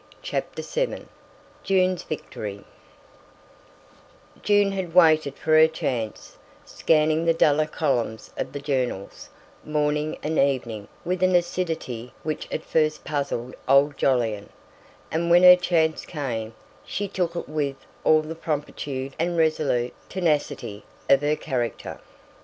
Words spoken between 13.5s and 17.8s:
old Jolyon; and when her chance came, she took it with